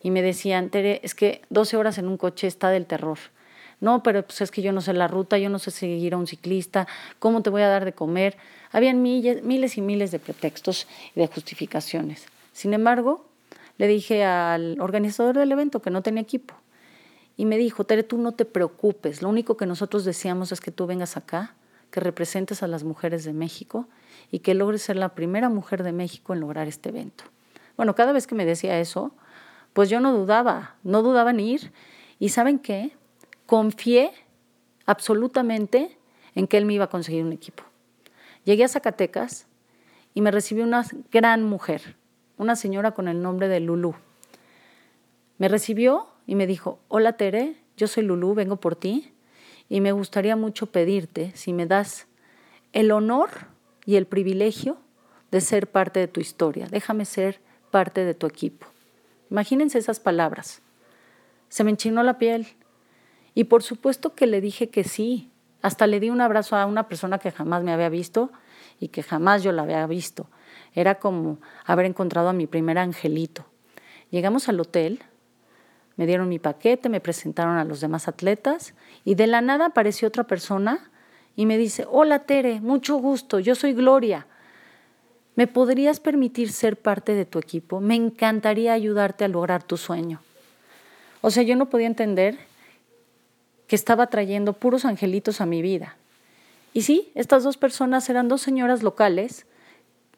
[0.02, 3.18] Y me decían, Tere, es que 12 horas en un coche está del terror.
[3.80, 6.18] No, pero pues es que yo no sé la ruta, yo no sé seguir a
[6.18, 6.88] un ciclista,
[7.20, 8.38] ¿cómo te voy a dar de comer?
[8.72, 12.28] Habían miles, miles y miles de pretextos y de justificaciones.
[12.54, 13.26] Sin embargo,
[13.78, 16.54] le dije al organizador del evento que no tenía equipo.
[17.36, 20.72] Y me dijo, Tere, tú no te preocupes, lo único que nosotros deseamos es que
[20.72, 21.56] tú vengas acá,
[21.94, 23.88] que representes a las mujeres de México
[24.32, 27.26] y que logres ser la primera mujer de México en lograr este evento.
[27.78, 29.12] Bueno, cada vez que me decía eso,
[29.74, 31.72] pues yo no dudaba, no dudaba en ir.
[32.18, 32.94] ¿Y saben qué?
[33.46, 34.12] Confié
[34.88, 35.96] absolutamente
[36.34, 37.62] en que él me iba a conseguir un equipo.
[38.44, 39.46] Llegué a Zacatecas
[40.16, 41.96] y me recibió una gran mujer,
[42.40, 43.94] una señora con el nombre de Lulú.
[45.38, 49.13] Me recibió y me dijo, hola Tere, yo soy Lulú, vengo por ti
[49.70, 52.08] y me gustaría mucho pedirte si me das
[52.74, 53.30] el honor
[53.86, 54.78] y el privilegio
[55.32, 56.68] de ser parte de tu historia.
[56.70, 58.68] Déjame ser parte de tu equipo.
[59.32, 60.62] Imagínense esas palabras.
[61.50, 62.48] Se me enchinó la piel.
[63.34, 65.32] Y por supuesto que le dije que sí.
[65.62, 68.32] Hasta le di un abrazo a una persona que jamás me había visto
[68.80, 70.28] y que jamás yo la había visto.
[70.76, 73.46] Era como haber encontrado a mi primer angelito.
[74.12, 75.02] Llegamos al hotel,
[75.96, 78.74] me dieron mi paquete, me presentaron a los demás atletas
[79.06, 80.92] y de la nada apareció otra persona
[81.36, 84.28] y me dice, hola Tere, mucho gusto, yo soy Gloria.
[85.36, 87.82] ¿Me podrías permitir ser parte de tu equipo?
[87.82, 90.22] Me encantaría ayudarte a lograr tu sueño.
[91.22, 92.38] O sea, yo no podía entender
[93.68, 95.98] que estaba trayendo puros angelitos a mi vida.
[96.74, 99.48] Y sí, estas dos personas eran dos señoras locales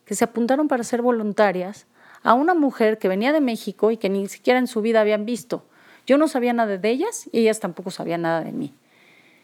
[0.03, 1.85] que se apuntaron para ser voluntarias
[2.25, 5.25] a una mujer que venía de México y que ni siquiera en su vida habían
[5.25, 5.63] visto.
[6.07, 8.73] Yo no sabía nada de ellas y ellas tampoco sabían nada de mí.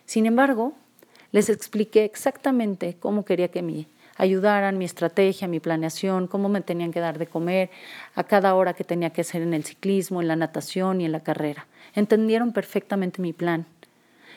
[0.06, 0.74] Sin embargo,
[1.32, 3.86] les expliqué exactamente cómo quería que me
[4.18, 7.70] ayudaran, mi estrategia, mi planeación, cómo me tenían que dar de comer,
[8.16, 11.12] a cada hora que tenía que hacer en el ciclismo, en la natación y en
[11.12, 11.68] la carrera.
[11.94, 13.68] Entendieron perfectamente mi plan.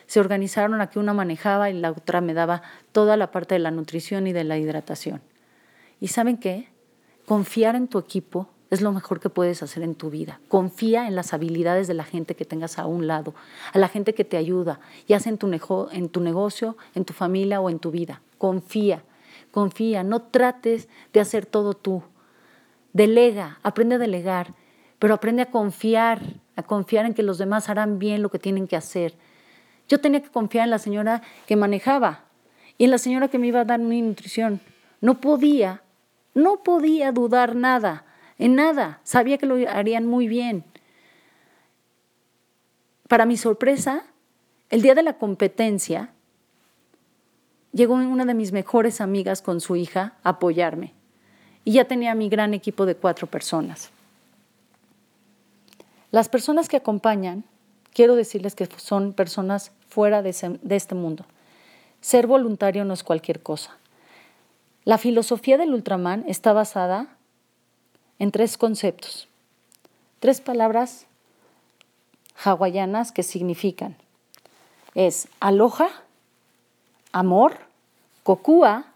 [0.07, 2.61] Se organizaron a que una manejaba y la otra me daba
[2.93, 5.23] toda la parte de la nutrición y de la hidratación.
[5.99, 6.74] ¿Y saben qué?
[7.27, 10.41] Confiar en tu equipo es lo mejor que puedes hacer en tu vida.
[10.49, 13.35] Confía en las habilidades de la gente que tengas a un lado,
[13.73, 15.51] a la gente que te ayuda, ya sea en tu,
[15.93, 18.21] en tu negocio, en tu familia o en tu vida.
[18.37, 19.05] Confía,
[19.53, 22.03] confía, no trates de hacer todo tú.
[22.93, 24.55] Delega, aprende a delegar,
[24.99, 26.21] pero aprende a confiar,
[26.57, 29.15] a confiar en que los demás harán bien lo que tienen que hacer.
[29.89, 32.25] Yo tenía que confiar en la señora que manejaba
[32.77, 34.61] y en la señora que me iba a dar mi nutrición.
[35.01, 35.83] No podía,
[36.35, 38.05] no podía dudar nada
[38.39, 39.01] en nada.
[39.05, 40.65] Sabía que lo harían muy bien.
[43.09, 44.05] Para mi sorpresa,
[44.71, 46.11] el día de la competencia,
[47.73, 50.93] llegó una de mis mejores amigas con su hija a apoyarme.
[51.65, 53.91] Y ya tenía mi gran equipo de cuatro personas.
[56.11, 57.45] Las personas que acompañan,
[57.93, 61.25] quiero decirles que son personas fuera de, de este mundo.
[62.01, 63.77] Ser voluntario no es cualquier cosa.
[64.85, 67.09] La filosofía del Ultraman está basada
[68.19, 69.29] en tres conceptos,
[70.21, 71.07] tres palabras
[72.45, 73.97] hawaianas que significan
[74.95, 75.89] es aloha,
[77.13, 77.59] amor,
[78.23, 78.87] kokua,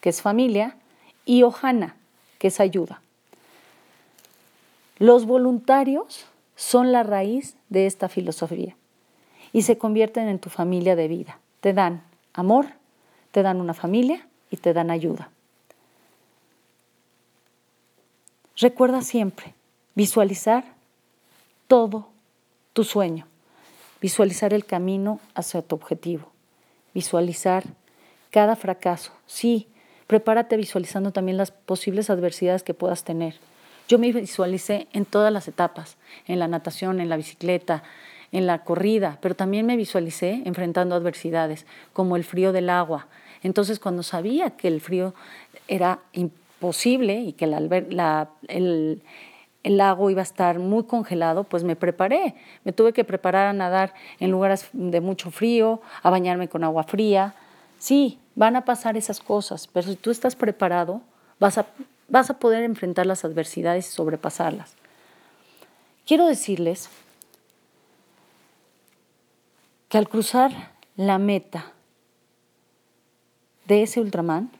[0.00, 0.76] que es familia,
[1.24, 1.96] y ohana,
[2.38, 3.02] que es ayuda.
[4.98, 6.26] Los voluntarios
[6.56, 8.76] son la raíz de esta filosofía
[9.52, 11.38] y se convierten en tu familia de vida.
[11.60, 12.66] Te dan amor,
[13.32, 15.30] te dan una familia y te dan ayuda.
[18.60, 19.54] Recuerda siempre
[19.94, 20.64] visualizar
[21.68, 22.08] todo
[22.72, 23.26] tu sueño,
[24.00, 26.32] visualizar el camino hacia tu objetivo,
[26.92, 27.62] visualizar
[28.30, 29.12] cada fracaso.
[29.26, 29.68] Sí,
[30.08, 33.36] prepárate visualizando también las posibles adversidades que puedas tener.
[33.86, 35.96] Yo me visualicé en todas las etapas,
[36.26, 37.84] en la natación, en la bicicleta,
[38.32, 43.06] en la corrida, pero también me visualicé enfrentando adversidades, como el frío del agua.
[43.44, 45.14] Entonces, cuando sabía que el frío
[45.68, 46.00] era
[46.58, 49.02] imposible y que el,
[49.62, 52.34] el lago iba a estar muy congelado, pues me preparé.
[52.64, 56.82] Me tuve que preparar a nadar en lugares de mucho frío, a bañarme con agua
[56.82, 57.34] fría.
[57.78, 61.00] Sí, van a pasar esas cosas, pero si tú estás preparado,
[61.38, 61.66] vas a,
[62.08, 64.74] vas a poder enfrentar las adversidades y sobrepasarlas.
[66.06, 66.88] Quiero decirles
[69.88, 71.72] que al cruzar la meta
[73.66, 74.50] de ese Ultraman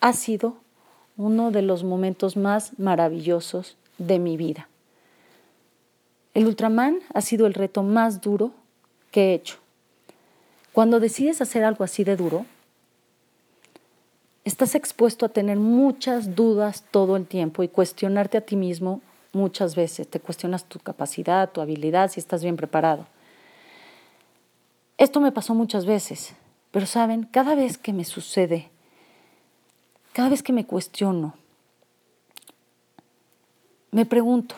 [0.00, 0.63] ha sido
[1.16, 4.68] uno de los momentos más maravillosos de mi vida.
[6.34, 8.50] El Ultraman ha sido el reto más duro
[9.12, 9.58] que he hecho.
[10.72, 12.46] Cuando decides hacer algo así de duro,
[14.44, 19.00] estás expuesto a tener muchas dudas todo el tiempo y cuestionarte a ti mismo
[19.32, 20.08] muchas veces.
[20.08, 23.06] Te cuestionas tu capacidad, tu habilidad, si estás bien preparado.
[24.98, 26.34] Esto me pasó muchas veces,
[26.72, 28.70] pero saben, cada vez que me sucede,
[30.14, 31.34] cada vez que me cuestiono,
[33.90, 34.54] me pregunto,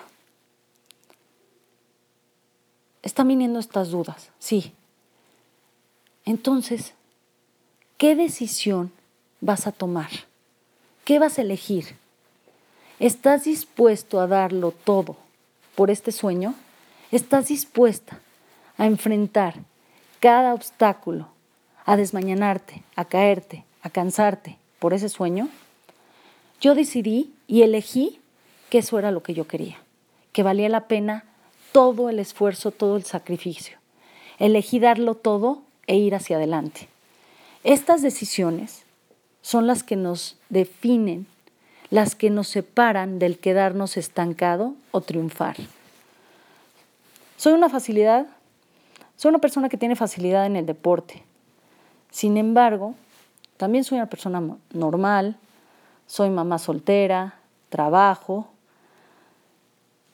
[3.03, 4.75] están viniendo estas dudas, sí.
[6.27, 6.93] Entonces,
[7.97, 8.93] ¿qué decisión
[9.41, 10.11] vas a tomar?
[11.07, 11.97] ¿Qué vas a elegir?
[12.99, 15.17] ¿Estás dispuesto a darlo todo
[15.75, 16.55] por este sueño?
[17.11, 18.21] ¿Estás dispuesta
[18.77, 19.55] a enfrentar
[20.21, 21.29] cada obstáculo,
[21.87, 25.49] a desmañanarte, a caerte, a cansarte por ese sueño?
[26.61, 28.21] Yo decidí y elegí
[28.71, 29.79] que eso era lo que yo quería,
[30.33, 31.25] que valía la pena
[31.73, 33.79] todo el esfuerzo, todo el sacrificio.
[34.39, 36.89] Elegí darlo todo e ir hacia adelante.
[37.65, 38.85] Estas decisiones
[39.43, 41.27] son las que nos definen,
[41.91, 45.57] las que nos separan del quedarnos estancado o triunfar.
[47.37, 48.27] Soy una facilidad,
[49.17, 51.23] soy una persona que tiene facilidad en el deporte.
[52.11, 52.95] Sin embargo,
[53.57, 54.43] también soy una persona
[54.73, 55.37] normal,
[56.07, 58.49] soy mamá soltera, trabajo,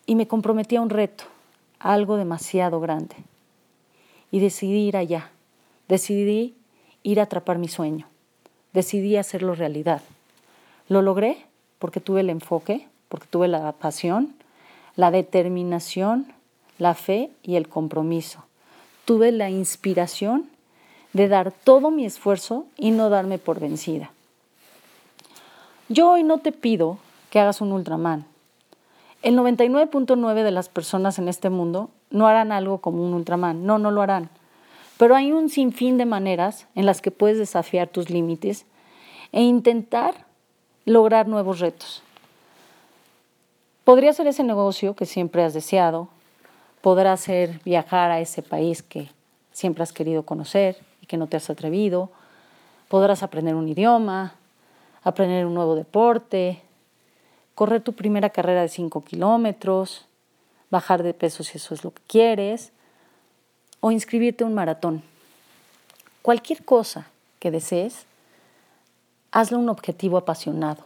[0.06, 1.24] y me comprometí a un reto,
[1.78, 3.16] algo demasiado grande.
[4.30, 5.30] Y decidí ir allá,
[5.88, 6.54] decidí
[7.02, 8.06] ir a atrapar mi sueño,
[8.72, 10.02] decidí hacerlo realidad.
[10.88, 11.46] Lo logré
[11.78, 14.34] porque tuve el enfoque, porque tuve la pasión,
[14.96, 16.32] la determinación,
[16.78, 18.44] la fe y el compromiso.
[19.04, 20.51] Tuve la inspiración
[21.12, 24.10] de dar todo mi esfuerzo y no darme por vencida.
[25.88, 26.98] Yo hoy no te pido
[27.30, 28.26] que hagas un Ultraman,
[29.22, 33.78] el 99.9 de las personas en este mundo no harán algo como un Ultraman, no,
[33.78, 34.30] no lo harán.
[34.98, 38.66] Pero hay un sinfín de maneras en las que puedes desafiar tus límites
[39.30, 40.26] e intentar
[40.84, 42.02] lograr nuevos retos.
[43.84, 46.08] Podría ser ese negocio que siempre has deseado,
[46.80, 49.08] podrá ser viajar a ese país que
[49.52, 50.78] siempre has querido conocer
[51.12, 52.08] que no te has atrevido,
[52.88, 54.32] podrás aprender un idioma,
[55.02, 56.62] aprender un nuevo deporte,
[57.54, 60.06] correr tu primera carrera de 5 kilómetros,
[60.70, 62.72] bajar de peso si eso es lo que quieres,
[63.80, 65.02] o inscribirte a un maratón.
[66.22, 67.08] Cualquier cosa
[67.40, 68.06] que desees,
[69.32, 70.82] hazle un objetivo apasionado.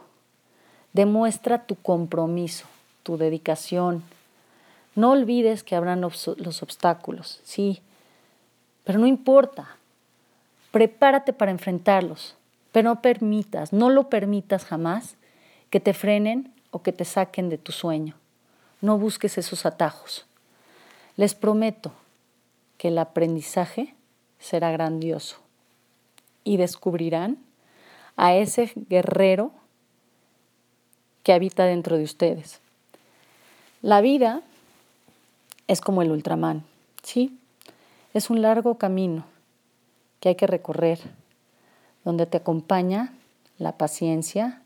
[0.92, 2.66] Demuestra tu compromiso,
[3.04, 4.02] tu dedicación.
[4.96, 6.26] No olvides que habrán los
[6.62, 7.80] obstáculos, sí,
[8.82, 9.76] pero no importa.
[10.76, 12.36] Prepárate para enfrentarlos,
[12.70, 15.16] pero no permitas, no lo permitas jamás
[15.70, 18.14] que te frenen o que te saquen de tu sueño.
[18.82, 20.26] No busques esos atajos.
[21.16, 21.92] Les prometo
[22.76, 23.94] que el aprendizaje
[24.38, 25.38] será grandioso
[26.44, 27.38] y descubrirán
[28.18, 29.52] a ese guerrero
[31.22, 32.60] que habita dentro de ustedes.
[33.80, 34.42] La vida
[35.68, 36.64] es como el Ultraman,
[37.02, 37.38] ¿sí?
[38.12, 39.24] Es un largo camino
[40.26, 40.98] que hay que recorrer,
[42.04, 43.12] donde te acompaña
[43.58, 44.60] la paciencia,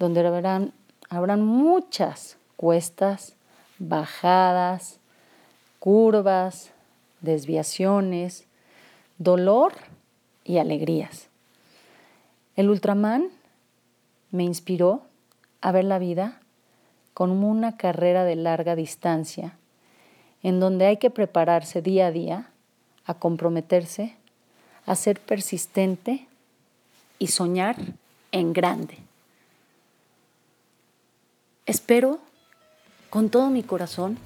[0.00, 0.72] donde verán
[1.08, 3.36] habrán muchas cuestas,
[3.78, 4.98] bajadas,
[5.78, 6.72] curvas,
[7.20, 8.48] desviaciones,
[9.18, 9.72] dolor
[10.42, 11.28] y alegrías.
[12.56, 13.28] El Ultraman
[14.32, 15.02] me inspiró
[15.60, 16.40] a ver la vida
[17.14, 19.56] como una carrera de larga distancia,
[20.42, 22.50] en donde hay que prepararse día a día,
[23.04, 24.16] a comprometerse,
[24.86, 26.26] a ser persistente
[27.18, 27.76] y soñar
[28.32, 28.98] en grande.
[31.66, 32.18] Espero
[33.10, 34.18] con todo mi corazón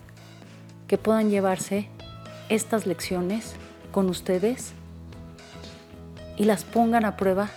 [0.89, 1.89] que puedan llevarse
[2.49, 3.55] estas lecciones
[3.93, 4.73] con ustedes
[6.37, 7.51] y las pongan a prueba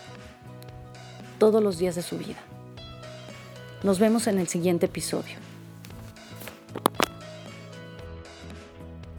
[1.37, 2.39] todos los días de su vida.
[3.83, 5.37] Nos vemos en el siguiente episodio.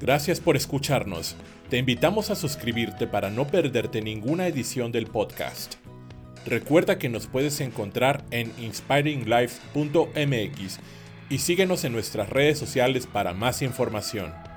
[0.01, 1.37] Gracias por escucharnos.
[1.71, 5.77] Te invitamos a suscribirte para no perderte ninguna edición del podcast.
[6.45, 10.81] Recuerda que nos puedes encontrar en inspiringlife.mx
[11.29, 14.50] y síguenos en nuestras redes sociales para más información.